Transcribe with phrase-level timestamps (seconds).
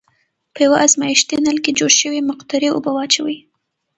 [0.53, 3.37] په یوه ازمیښتي نل کې جوش شوې مقطرې اوبه واچوئ.